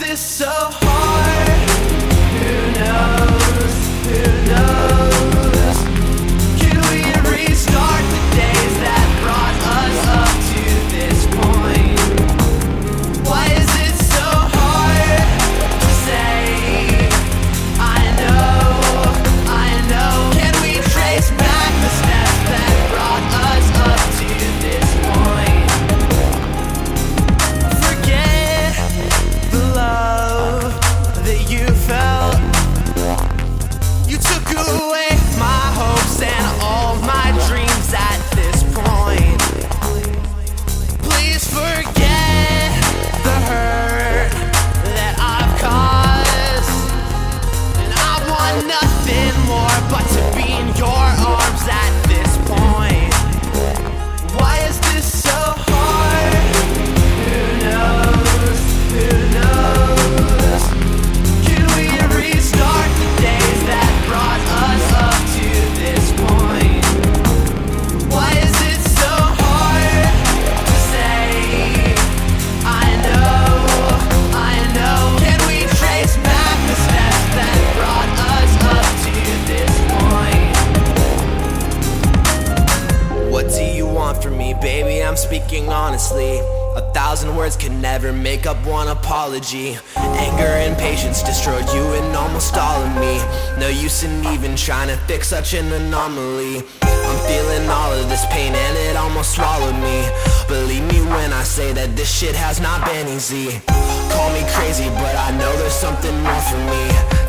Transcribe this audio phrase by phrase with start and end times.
[0.00, 1.48] this so hard?
[2.32, 3.74] Who knows?
[4.06, 4.69] Who knows?
[85.30, 86.40] speaking honestly.
[86.74, 89.78] A thousand words can never make up one apology.
[89.96, 93.14] Anger and patience destroyed you and almost all of me.
[93.56, 96.64] No use in even trying to fix such an anomaly.
[96.82, 99.98] I'm feeling all of this pain and it almost swallowed me.
[100.48, 103.60] Believe me when I say that this shit has not been easy.
[104.10, 106.82] Call me crazy, but I know there's something more for me.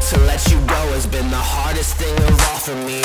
[0.10, 3.02] To let you go has been the hardest thing of all for me.